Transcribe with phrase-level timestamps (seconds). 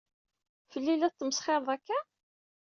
[0.71, 1.99] Fell-i i la tettmesxiṛeḍ akka?